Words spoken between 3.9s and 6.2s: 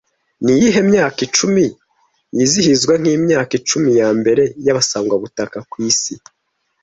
yambere yabasangwabutaka ku isi